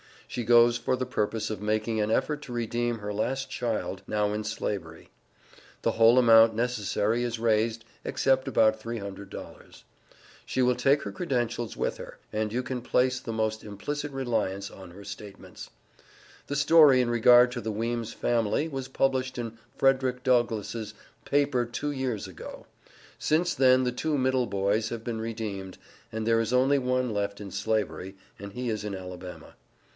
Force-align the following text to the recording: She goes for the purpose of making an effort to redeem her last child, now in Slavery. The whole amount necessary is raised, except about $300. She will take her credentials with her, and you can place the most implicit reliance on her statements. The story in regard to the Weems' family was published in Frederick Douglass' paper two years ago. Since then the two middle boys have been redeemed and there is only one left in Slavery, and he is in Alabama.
She 0.27 0.43
goes 0.45 0.77
for 0.77 0.95
the 0.95 1.05
purpose 1.05 1.49
of 1.49 1.61
making 1.61 1.99
an 1.99 2.09
effort 2.09 2.41
to 2.43 2.53
redeem 2.53 2.99
her 2.99 3.13
last 3.13 3.51
child, 3.51 4.01
now 4.07 4.31
in 4.33 4.45
Slavery. 4.45 5.09
The 5.81 5.91
whole 5.91 6.17
amount 6.17 6.55
necessary 6.55 7.23
is 7.23 7.37
raised, 7.37 7.83
except 8.05 8.47
about 8.47 8.81
$300. 8.81 9.83
She 10.45 10.61
will 10.61 10.73
take 10.73 11.03
her 11.03 11.11
credentials 11.11 11.75
with 11.75 11.97
her, 11.97 12.17
and 12.33 12.51
you 12.51 12.63
can 12.63 12.81
place 12.81 13.19
the 13.19 13.33
most 13.33 13.63
implicit 13.63 14.11
reliance 14.11 14.71
on 14.71 14.91
her 14.91 15.03
statements. 15.03 15.69
The 16.47 16.55
story 16.55 17.01
in 17.01 17.09
regard 17.09 17.51
to 17.51 17.61
the 17.61 17.71
Weems' 17.71 18.13
family 18.13 18.69
was 18.69 18.87
published 18.87 19.37
in 19.37 19.59
Frederick 19.75 20.23
Douglass' 20.23 20.93
paper 21.25 21.65
two 21.65 21.91
years 21.91 22.25
ago. 22.25 22.65
Since 23.19 23.53
then 23.53 23.83
the 23.83 23.91
two 23.91 24.17
middle 24.17 24.47
boys 24.47 24.89
have 24.89 25.03
been 25.03 25.21
redeemed 25.21 25.77
and 26.11 26.25
there 26.25 26.39
is 26.39 26.53
only 26.53 26.79
one 26.79 27.13
left 27.13 27.39
in 27.41 27.51
Slavery, 27.51 28.15
and 28.39 28.53
he 28.53 28.69
is 28.69 28.83
in 28.85 28.95
Alabama. 28.95 29.55